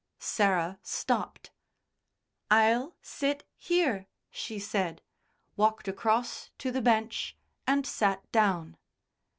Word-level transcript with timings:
Sarah 0.17 0.79
stopped. 0.81 1.51
"I'll 2.49 2.95
sit 3.03 3.43
here," 3.55 4.07
she 4.31 4.57
said, 4.57 5.03
walked 5.55 5.87
across 5.87 6.49
to 6.57 6.71
the 6.71 6.81
bench 6.81 7.37
and 7.67 7.85
sat 7.85 8.31
down. 8.31 8.77